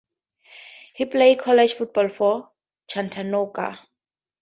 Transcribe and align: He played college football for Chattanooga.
He 0.95 1.05
played 1.05 1.37
college 1.37 1.73
football 1.75 2.09
for 2.09 2.49
Chattanooga. 2.87 3.87